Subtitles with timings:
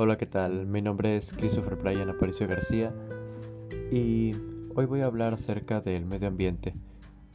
[0.00, 0.64] Hola, ¿qué tal?
[0.68, 2.94] Mi nombre es Christopher Brian Aparicio García
[3.90, 4.30] y
[4.76, 6.72] hoy voy a hablar acerca del medio ambiente,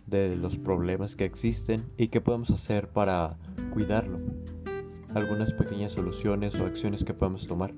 [0.07, 3.36] de los problemas que existen y qué podemos hacer para
[3.73, 4.18] cuidarlo,
[5.14, 7.73] algunas pequeñas soluciones o acciones que podemos tomar.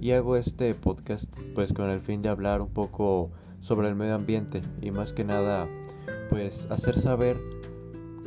[0.00, 3.30] Y hago este podcast pues con el fin de hablar un poco
[3.60, 5.68] sobre el medio ambiente y más que nada
[6.30, 7.38] pues hacer saber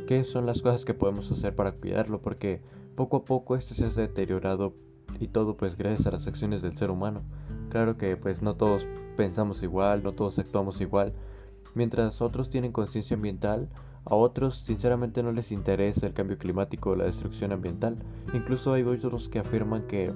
[0.06, 2.60] qué son las cosas que podemos hacer para cuidarlo porque
[2.94, 4.76] poco a poco esto se ha deteriorado
[5.22, 7.22] y todo pues gracias a las acciones del ser humano.
[7.70, 11.12] Claro que pues no todos pensamos igual, no todos actuamos igual.
[11.74, 13.68] Mientras otros tienen conciencia ambiental,
[14.04, 17.96] a otros sinceramente no les interesa el cambio climático o la destrucción ambiental.
[18.34, 20.12] Incluso hay otros que afirman que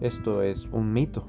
[0.00, 1.26] esto es un mito.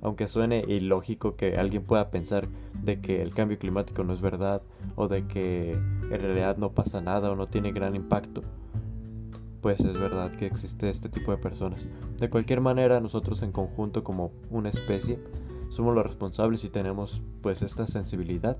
[0.00, 2.48] Aunque suene ilógico que alguien pueda pensar
[2.82, 4.62] de que el cambio climático no es verdad
[4.94, 8.42] o de que en realidad no pasa nada o no tiene gran impacto
[9.60, 11.88] pues es verdad que existe este tipo de personas.
[12.18, 15.18] De cualquier manera, nosotros en conjunto como una especie
[15.68, 18.56] somos los responsables y tenemos pues esta sensibilidad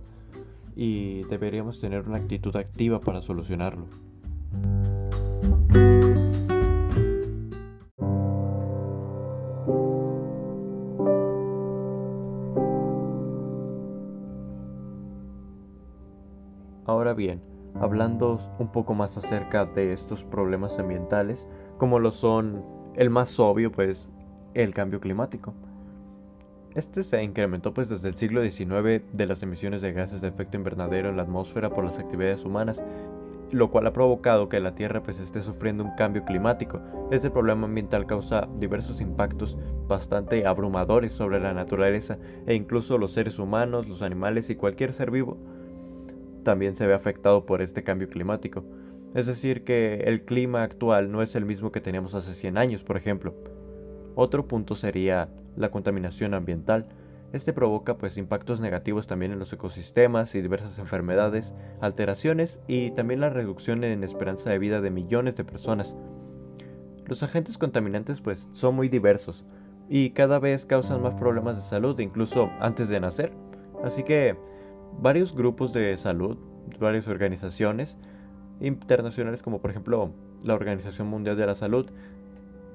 [0.76, 3.86] y deberíamos tener una actitud activa para solucionarlo.
[16.84, 17.42] Ahora bien,
[17.80, 22.64] hablando un poco más acerca de estos problemas ambientales, como lo son
[22.96, 24.10] el más obvio, pues
[24.54, 25.54] el cambio climático.
[26.74, 30.56] Este se incrementó pues desde el siglo XIX de las emisiones de gases de efecto
[30.56, 32.82] invernadero en la atmósfera por las actividades humanas,
[33.50, 36.80] lo cual ha provocado que la Tierra pues esté sufriendo un cambio climático.
[37.10, 39.56] Este problema ambiental causa diversos impactos
[39.88, 45.10] bastante abrumadores sobre la naturaleza e incluso los seres humanos, los animales y cualquier ser
[45.10, 45.38] vivo
[46.48, 48.64] también se ve afectado por este cambio climático.
[49.14, 52.82] Es decir, que el clima actual no es el mismo que teníamos hace 100 años,
[52.82, 53.34] por ejemplo.
[54.14, 56.88] Otro punto sería la contaminación ambiental.
[57.34, 61.52] Este provoca pues impactos negativos también en los ecosistemas y diversas enfermedades,
[61.82, 65.98] alteraciones y también la reducción en esperanza de vida de millones de personas.
[67.04, 69.44] Los agentes contaminantes pues son muy diversos
[69.90, 73.34] y cada vez causan más problemas de salud incluso antes de nacer.
[73.84, 74.34] Así que
[75.00, 76.38] varios grupos de salud,
[76.78, 77.96] varias organizaciones
[78.60, 80.12] internacionales como por ejemplo
[80.44, 81.86] la Organización Mundial de la Salud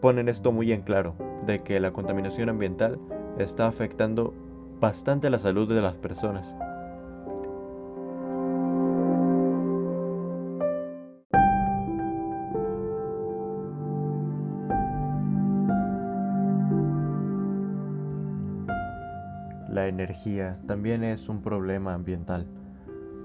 [0.02, 1.16] ponen esto muy en claro,
[1.46, 3.00] de que la contaminación ambiental
[3.38, 4.34] está afectando
[4.80, 6.53] bastante la salud de las personas.
[19.70, 22.46] La energía también es un problema ambiental.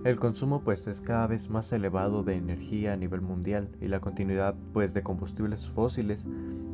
[0.05, 4.01] El consumo pues es cada vez más elevado de energía a nivel mundial y la
[4.01, 6.27] continuidad pues de combustibles fósiles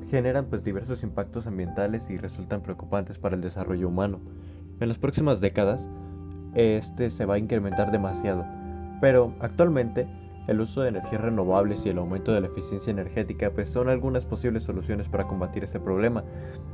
[0.08, 4.20] generan pues diversos impactos ambientales y resultan preocupantes para el desarrollo humano.
[4.78, 5.88] En las próximas décadas
[6.54, 8.44] este se va a incrementar demasiado,
[9.00, 10.06] pero actualmente
[10.46, 14.26] el uso de energías renovables y el aumento de la eficiencia energética pues son algunas
[14.26, 16.22] posibles soluciones para combatir este problema.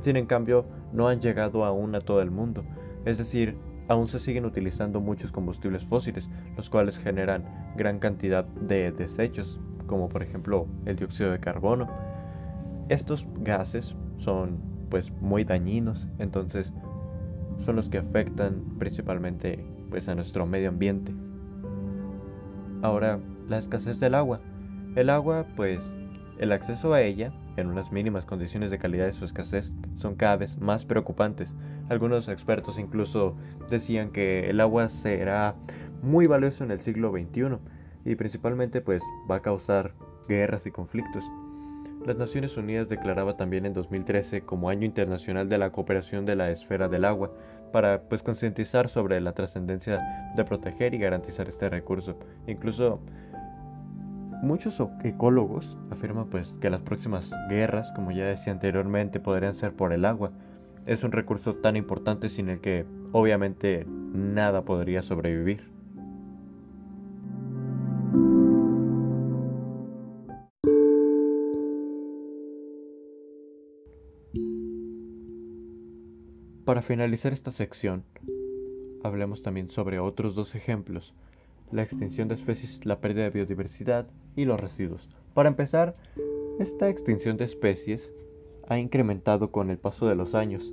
[0.01, 2.65] Sin en cambio, no han llegado aún a todo el mundo
[3.05, 3.57] es decir,
[3.91, 7.43] aún se siguen utilizando muchos combustibles fósiles, los cuales generan
[7.75, 11.89] gran cantidad de desechos, como por ejemplo el dióxido de carbono.
[12.87, 16.71] Estos gases son pues muy dañinos, entonces
[17.59, 21.13] son los que afectan principalmente pues a nuestro medio ambiente.
[22.81, 23.19] Ahora,
[23.49, 24.39] la escasez del agua.
[24.95, 25.93] El agua pues
[26.39, 30.37] el acceso a ella en unas mínimas condiciones de calidad de su escasez son cada
[30.37, 31.53] vez más preocupantes.
[31.91, 33.35] Algunos expertos incluso
[33.69, 35.55] decían que el agua será
[36.01, 37.57] muy valioso en el siglo XXI
[38.05, 39.93] y principalmente pues va a causar
[40.25, 41.21] guerras y conflictos.
[42.05, 46.49] Las Naciones Unidas declaraba también en 2013 como Año Internacional de la Cooperación de la
[46.49, 47.33] Esfera del Agua
[47.73, 49.99] para pues concientizar sobre la trascendencia
[50.33, 52.17] de proteger y garantizar este recurso.
[52.47, 53.01] Incluso
[54.41, 59.93] Muchos ecólogos afirman pues que las próximas guerras, como ya decía anteriormente, podrían ser por
[59.93, 60.31] el agua.
[60.85, 65.69] Es un recurso tan importante sin el que obviamente nada podría sobrevivir.
[76.65, 78.03] Para finalizar esta sección,
[79.03, 81.13] hablemos también sobre otros dos ejemplos
[81.71, 85.07] la extinción de especies, la pérdida de biodiversidad y los residuos.
[85.33, 85.95] Para empezar,
[86.59, 88.13] esta extinción de especies
[88.71, 90.71] ha incrementado con el paso de los años.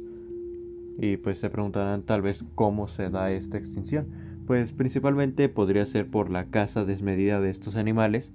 [0.98, 4.06] Y pues se preguntarán tal vez cómo se da esta extinción.
[4.46, 8.30] Pues principalmente podría ser por la caza desmedida de estos animales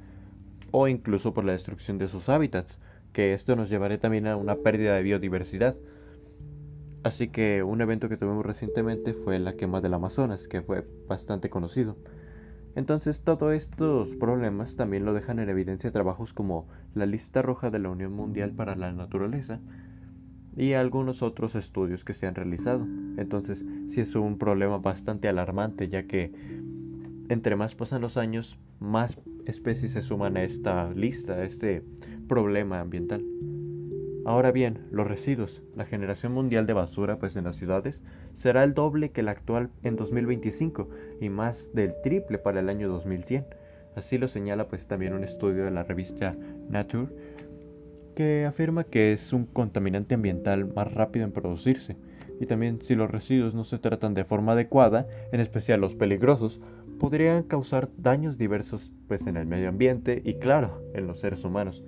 [0.72, 2.82] o incluso por la destrucción de sus hábitats.
[3.14, 5.78] que esto nos llevaría también a una pérdida de biodiversidad.
[7.04, 11.50] Así que un evento que tuvimos recientemente fue la quema del Amazonas, que fue bastante
[11.50, 11.96] conocido.
[12.76, 17.80] Entonces todos estos problemas también lo dejan en evidencia trabajos como la lista roja de
[17.80, 19.60] la Unión Mundial para la Naturaleza
[20.56, 22.86] y algunos otros estudios que se han realizado.
[23.18, 26.32] Entonces sí es un problema bastante alarmante ya que
[27.30, 31.84] entre más pasan los años, más especies se suman a esta lista, a este
[32.28, 33.24] problema ambiental.
[34.26, 38.02] Ahora bien, los residuos, la generación mundial de basura pues en las ciudades
[38.34, 40.90] será el doble que la actual en 2025
[41.20, 43.46] y más del triple para el año 2100.
[43.96, 46.38] Así lo señala pues también un estudio de la revista
[46.70, 47.10] Nature
[48.16, 51.98] que afirma que es un contaminante ambiental más rápido en producirse
[52.40, 56.62] y también si los residuos no se tratan de forma adecuada, en especial los peligrosos,
[57.00, 61.84] podrían causar daños diversos pues en el medio ambiente y claro, en los seres humanos.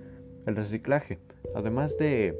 [0.45, 1.19] El reciclaje,
[1.55, 2.37] además de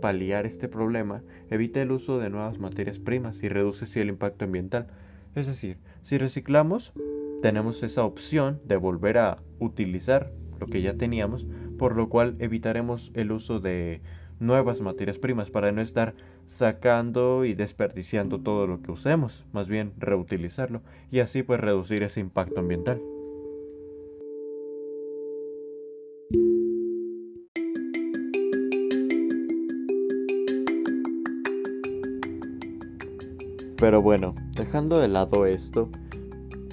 [0.00, 4.88] paliar este problema, evita el uso de nuevas materias primas y reduce el impacto ambiental.
[5.34, 6.92] Es decir, si reciclamos,
[7.42, 11.46] tenemos esa opción de volver a utilizar lo que ya teníamos,
[11.78, 14.00] por lo cual evitaremos el uso de
[14.40, 16.14] nuevas materias primas para no estar
[16.46, 22.20] sacando y desperdiciando todo lo que usemos, más bien reutilizarlo y así pues reducir ese
[22.20, 23.00] impacto ambiental.
[33.84, 35.90] Pero bueno, dejando de lado esto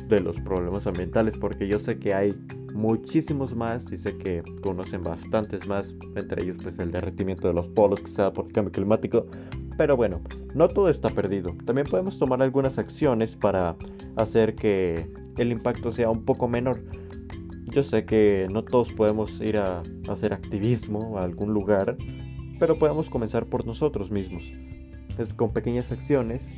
[0.07, 2.33] de los problemas ambientales, porque yo sé que hay
[2.73, 7.67] muchísimos más y sé que conocen bastantes más, entre ellos pues el derretimiento de los
[7.67, 9.25] polos que se da por el cambio climático.
[9.77, 10.21] Pero bueno,
[10.55, 11.53] no todo está perdido.
[11.65, 13.75] También podemos tomar algunas acciones para
[14.15, 15.05] hacer que
[15.37, 16.81] el impacto sea un poco menor.
[17.65, 21.97] Yo sé que no todos podemos ir a hacer activismo a algún lugar,
[22.57, 24.49] pero podemos comenzar por nosotros mismos.
[25.35, 26.49] Con pequeñas acciones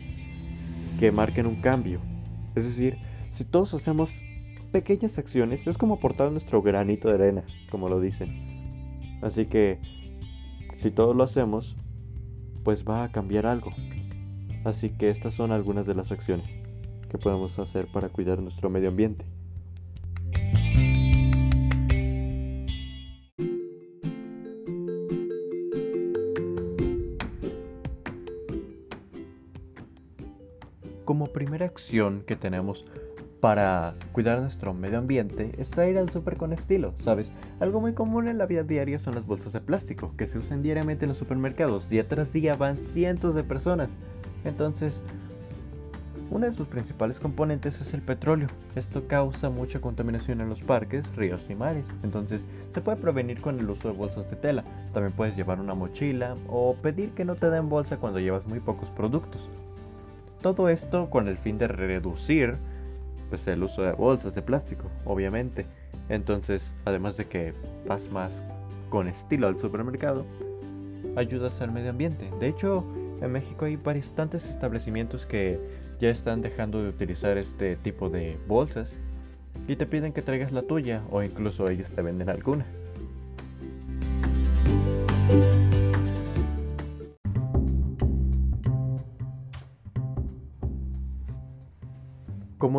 [1.04, 2.00] que marquen un cambio.
[2.56, 2.98] Es decir,
[3.30, 4.22] si todos hacemos
[4.72, 9.20] pequeñas acciones es como aportar nuestro granito de arena, como lo dicen.
[9.22, 9.82] Así que
[10.78, 11.76] si todos lo hacemos,
[12.64, 13.74] pues va a cambiar algo.
[14.64, 16.58] Así que estas son algunas de las acciones
[17.10, 19.26] que podemos hacer para cuidar nuestro medio ambiente.
[31.34, 32.86] Primera acción que tenemos
[33.44, 37.30] para cuidar nuestro medio ambiente está ir al súper con estilo, ¿sabes?
[37.60, 40.64] Algo muy común en la vida diaria son las bolsas de plástico, que se usan
[40.64, 41.90] diariamente en los supermercados.
[41.90, 43.98] Día tras día van cientos de personas.
[44.46, 45.02] Entonces,
[46.32, 48.48] uno de sus principales componentes es el petróleo.
[48.76, 51.88] Esto causa mucha contaminación en los parques, ríos y mares.
[52.02, 54.64] Entonces, se puede prevenir con el uso de bolsas de tela.
[54.94, 58.62] También puedes llevar una mochila o pedir que no te den bolsa cuando llevas muy
[58.62, 59.50] pocos productos.
[60.44, 62.58] Todo esto con el fin de reducir
[63.30, 65.66] pues el uso de bolsas de plástico, obviamente.
[66.10, 67.54] Entonces, además de que
[67.88, 68.44] vas más
[68.90, 70.26] con estilo al supermercado,
[71.16, 72.30] ayudas al medio ambiente.
[72.42, 72.84] De hecho,
[73.22, 75.62] en México hay bastantes establecimientos que
[76.02, 78.94] ya están dejando de utilizar este tipo de bolsas
[79.70, 82.66] y te piden que traigas la tuya o incluso ellos te venden alguna.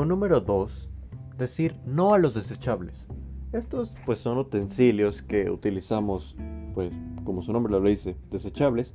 [0.04, 0.90] Número 2,
[1.38, 3.08] decir no a los desechables.
[3.52, 6.36] Estos pues son utensilios que utilizamos,
[6.74, 6.92] pues
[7.24, 8.94] como su nombre lo dice, desechables,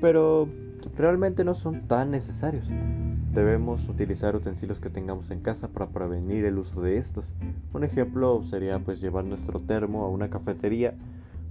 [0.00, 0.48] pero
[0.96, 2.66] realmente no son tan necesarios.
[3.32, 7.26] Debemos utilizar utensilios que tengamos en casa para prevenir el uso de estos.
[7.72, 10.94] Un ejemplo sería pues llevar nuestro termo a una cafetería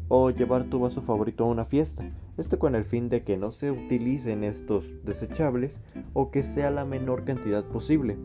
[0.10, 2.04] o llevar tu vaso favorito a una fiesta.
[2.38, 5.80] Esto con el fin de que no se utilicen estos desechables
[6.14, 8.18] o que sea la menor cantidad posible.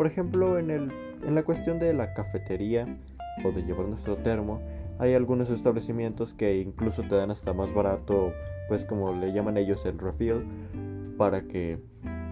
[0.00, 0.90] Por ejemplo, en, el,
[1.26, 2.86] en la cuestión de la cafetería
[3.44, 4.62] o de llevar nuestro termo,
[4.98, 8.32] hay algunos establecimientos que incluso te dan hasta más barato,
[8.66, 10.42] pues como le llaman ellos el refill,
[11.18, 11.78] para que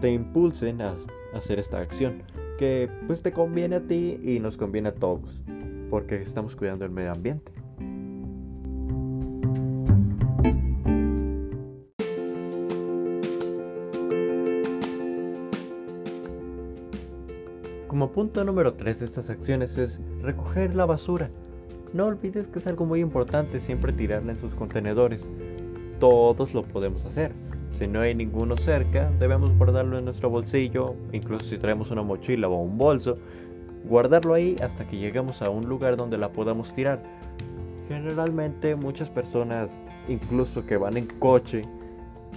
[0.01, 0.97] te impulsen a
[1.35, 2.23] hacer esta acción,
[2.59, 5.43] que pues te conviene a ti y nos conviene a todos,
[5.91, 7.53] porque estamos cuidando el medio ambiente.
[18.19, 21.31] Punto número 3 de estas acciones es recoger la basura.
[21.93, 25.29] No olvides que es algo muy importante siempre tirarla en sus contenedores.
[26.01, 27.31] Todos lo podemos hacer.
[27.71, 32.49] Si no hay ninguno cerca, debemos guardarlo en nuestro bolsillo, incluso si traemos una mochila
[32.49, 33.19] o un bolso,
[33.85, 37.01] guardarlo ahí hasta que lleguemos a un lugar donde la podamos tirar.
[37.87, 41.63] Generalmente muchas personas, incluso que van en coche,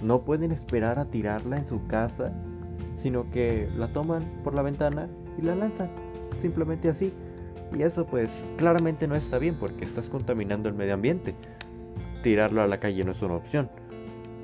[0.00, 2.32] no pueden esperar a tirarla en su casa,
[2.94, 5.08] sino que la toman por la ventana
[5.38, 5.90] y la lanzan,
[6.38, 7.12] simplemente así.
[7.74, 11.34] Y eso pues claramente no está bien porque estás contaminando el medio ambiente.
[12.22, 13.70] Tirarlo a la calle no es una opción.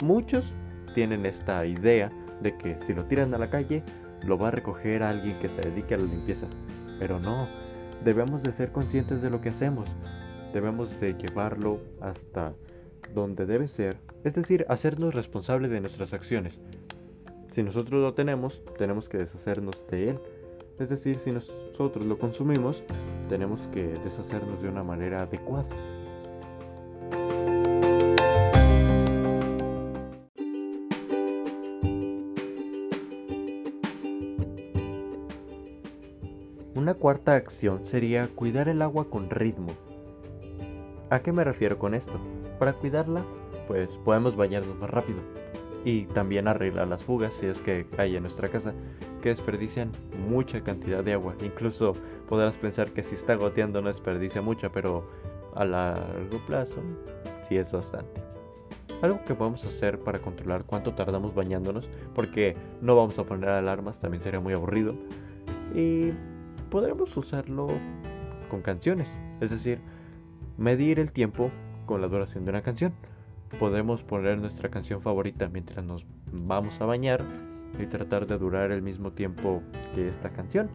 [0.02, 0.52] Muchos
[0.94, 2.10] tienen esta idea
[2.42, 3.82] de que si lo tiran a la calle,
[4.22, 6.46] lo va a recoger alguien que se dedique a la limpieza.
[6.98, 7.48] Pero no,
[8.04, 9.88] debemos de ser conscientes de lo que hacemos.
[10.52, 12.54] Debemos de llevarlo hasta
[13.14, 16.58] donde debe ser, es decir, hacernos responsables de nuestras acciones.
[17.50, 20.18] Si nosotros lo tenemos, tenemos que deshacernos de él.
[20.78, 22.84] Es decir, si nosotros lo consumimos,
[23.28, 25.68] tenemos que deshacernos de una manera adecuada.
[36.76, 39.72] Una cuarta acción sería cuidar el agua con ritmo.
[41.10, 42.20] ¿A qué me refiero con esto?
[42.60, 43.24] Para cuidarla,
[43.66, 45.18] pues podemos bañarnos más rápido
[45.84, 48.74] y también arreglar las fugas si es que hay en nuestra casa
[49.20, 49.92] que desperdician
[50.28, 51.34] mucha cantidad de agua.
[51.42, 51.94] Incluso
[52.28, 55.08] podrás pensar que si está goteando no desperdicia mucho, pero
[55.54, 56.76] a largo plazo
[57.48, 58.20] sí es bastante.
[59.02, 64.00] Algo que podemos hacer para controlar cuánto tardamos bañándonos, porque no vamos a poner alarmas,
[64.00, 64.94] también sería muy aburrido.
[65.74, 66.12] Y
[66.70, 67.68] podremos usarlo
[68.50, 69.80] con canciones, es decir,
[70.56, 71.50] medir el tiempo
[71.86, 72.92] con la duración de una canción.
[73.58, 77.24] Podemos poner nuestra canción favorita mientras nos vamos a bañar
[77.78, 79.62] y tratar de durar el mismo tiempo
[79.94, 80.68] que esta canción.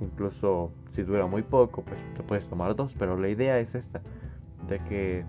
[0.00, 4.00] Incluso si dura muy poco, pues te puedes tomar dos, pero la idea es esta,
[4.68, 5.24] de que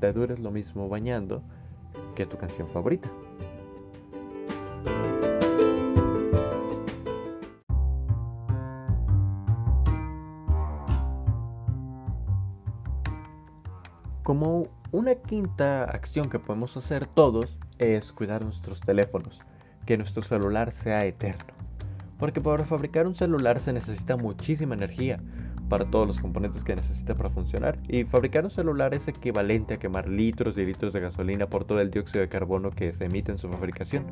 [0.00, 1.42] te dures lo mismo bañando
[2.14, 3.10] que tu canción favorita.
[14.22, 19.40] Como una quinta acción que podemos hacer todos es cuidar nuestros teléfonos,
[19.86, 21.44] que nuestro celular sea eterno.
[22.18, 25.20] Porque para fabricar un celular se necesita muchísima energía
[25.68, 27.78] para todos los componentes que necesita para funcionar.
[27.88, 31.80] Y fabricar un celular es equivalente a quemar litros y litros de gasolina por todo
[31.80, 34.04] el dióxido de carbono que se emite en su fabricación.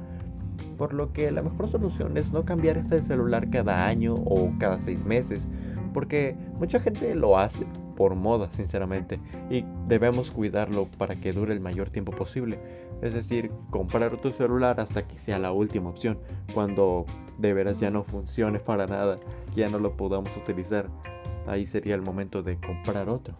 [0.76, 4.78] Por lo que la mejor solución es no cambiar este celular cada año o cada
[4.78, 5.46] seis meses,
[5.92, 7.66] porque mucha gente lo hace
[8.00, 12.58] por moda, sinceramente, y debemos cuidarlo para que dure el mayor tiempo posible.
[13.02, 16.18] Es decir, comprar otro celular hasta que sea la última opción,
[16.54, 17.04] cuando
[17.36, 19.16] de veras ya no funcione para nada,
[19.54, 20.88] ya no lo podamos utilizar.
[21.46, 23.36] Ahí sería el momento de comprar otro.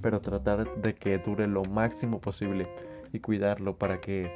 [0.00, 2.68] Pero tratar de que dure lo máximo posible
[3.12, 4.30] y cuidarlo para que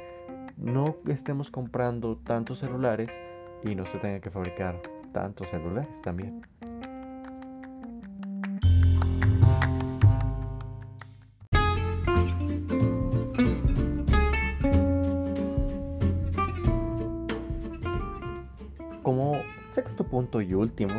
[0.57, 3.09] no estemos comprando tantos celulares
[3.63, 4.81] y no se tenga que fabricar
[5.13, 6.41] tantos celulares también.
[20.17, 20.95] Punto y último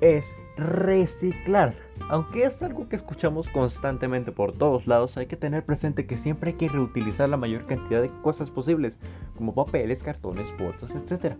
[0.00, 1.76] es reciclar.
[2.08, 6.50] Aunque es algo que escuchamos constantemente por todos lados, hay que tener presente que siempre
[6.50, 8.98] hay que reutilizar la mayor cantidad de cosas posibles,
[9.36, 11.36] como papeles, cartones, bolsas, etc.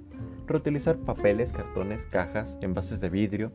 [0.47, 3.51] Reutilizar papeles, cartones, cajas, envases de vidrio.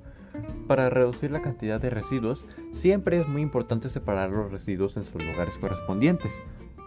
[0.67, 5.23] Para reducir la cantidad de residuos, siempre es muy importante separar los residuos en sus
[5.23, 6.33] lugares correspondientes.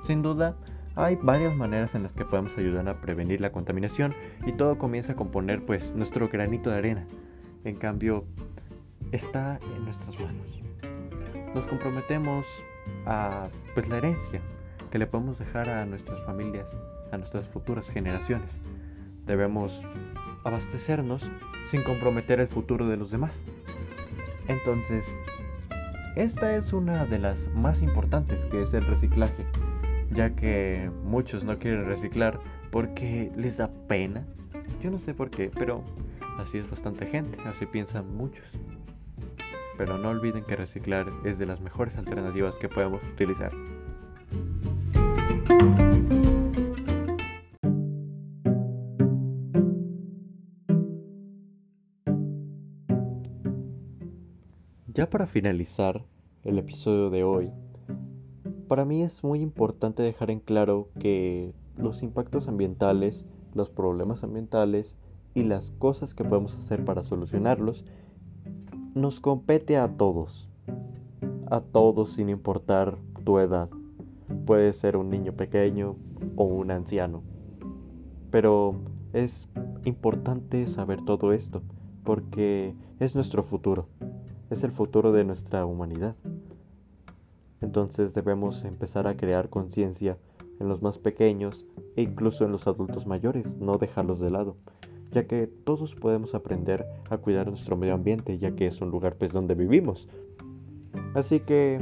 [0.04, 0.58] Sin duda,
[1.02, 4.14] hay varias maneras en las que podemos ayudar a prevenir la contaminación
[4.46, 7.06] y todo comienza con poner pues nuestro granito de arena.
[7.64, 8.24] En cambio,
[9.12, 10.62] está en nuestras manos.
[11.54, 12.46] Nos comprometemos
[13.06, 14.40] a pues la herencia
[14.90, 16.76] que le podemos dejar a nuestras familias,
[17.12, 18.60] a nuestras futuras generaciones.
[19.26, 19.82] Debemos
[20.44, 21.30] abastecernos
[21.66, 23.44] sin comprometer el futuro de los demás.
[24.48, 25.06] Entonces,
[26.16, 29.46] esta es una de las más importantes que es el reciclaje
[30.10, 32.40] ya que muchos no quieren reciclar
[32.70, 34.26] porque les da pena.
[34.82, 35.84] Yo no sé por qué, pero
[36.38, 38.46] así es bastante gente, así piensan muchos.
[39.78, 43.52] Pero no olviden que reciclar es de las mejores alternativas que podemos utilizar.
[54.92, 56.04] Ya para finalizar
[56.44, 57.50] el episodio de hoy,
[58.70, 64.94] para mí es muy importante dejar en claro que los impactos ambientales, los problemas ambientales
[65.34, 67.84] y las cosas que podemos hacer para solucionarlos
[68.94, 70.48] nos compete a todos.
[71.50, 73.68] A todos sin importar tu edad.
[74.46, 75.96] Puede ser un niño pequeño
[76.36, 77.24] o un anciano.
[78.30, 78.76] Pero
[79.12, 79.48] es
[79.84, 81.60] importante saber todo esto
[82.04, 83.88] porque es nuestro futuro.
[84.48, 86.14] Es el futuro de nuestra humanidad.
[87.60, 90.18] Entonces debemos empezar a crear conciencia
[90.60, 94.56] en los más pequeños e incluso en los adultos mayores, no dejarlos de lado,
[95.10, 99.16] ya que todos podemos aprender a cuidar nuestro medio ambiente, ya que es un lugar
[99.16, 100.08] pues donde vivimos.
[101.14, 101.80] Así que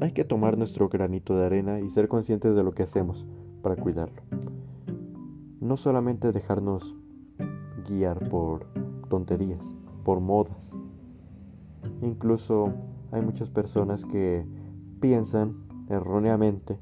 [0.00, 3.26] hay que tomar nuestro granito de arena y ser conscientes de lo que hacemos
[3.62, 4.22] para cuidarlo.
[5.60, 6.94] No solamente dejarnos
[7.88, 8.66] guiar por
[9.08, 10.72] tonterías, por modas.
[12.02, 12.72] Incluso
[13.12, 14.44] hay muchas personas que
[15.04, 16.78] piensan erróneamente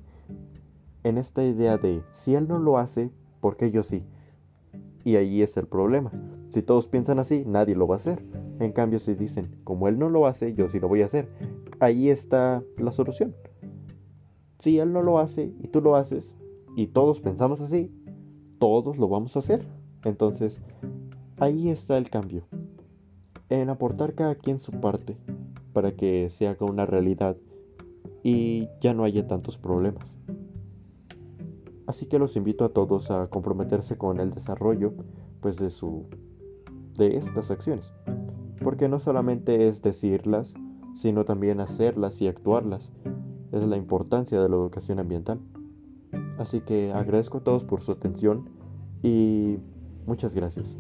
[1.02, 3.10] en esta idea de si él no lo hace,
[3.40, 4.04] ¿por qué yo sí?
[5.02, 6.12] Y ahí es el problema.
[6.50, 8.24] Si todos piensan así, nadie lo va a hacer.
[8.60, 11.28] En cambio, si dicen, como él no lo hace, yo sí lo voy a hacer,
[11.80, 13.34] ahí está la solución.
[14.60, 16.36] Si él no lo hace y tú lo haces,
[16.76, 17.90] y todos pensamos así,
[18.60, 19.66] todos lo vamos a hacer.
[20.04, 20.60] Entonces,
[21.40, 22.44] ahí está el cambio.
[23.48, 25.16] En aportar cada quien su parte
[25.72, 27.36] para que se haga una realidad
[28.22, 30.18] y ya no haya tantos problemas.
[31.86, 34.94] Así que los invito a todos a comprometerse con el desarrollo
[35.40, 36.06] pues de su
[36.96, 37.92] de estas acciones,
[38.62, 40.54] porque no solamente es decirlas,
[40.94, 42.92] sino también hacerlas y actuarlas.
[43.50, 45.40] Es la importancia de la educación ambiental.
[46.38, 48.48] Así que agradezco a todos por su atención
[49.02, 49.58] y
[50.06, 50.76] muchas gracias.